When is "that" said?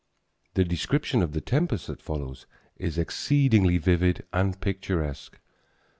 1.85-2.01